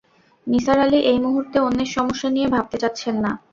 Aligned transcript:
নিসার 0.47 0.77
আলি 0.79 0.99
এই 1.11 1.19
মুহূর্তে 1.25 1.57
অন্যের 1.59 1.89
সমস্যা 1.95 2.29
নিয়ে 2.29 2.47
ভাবতে 2.49 2.77
চাচ্ছেন 2.83 3.15
না। 3.23 3.31